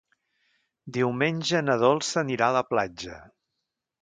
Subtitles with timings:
[0.95, 3.21] Diumenge na Dolça anirà a la platja.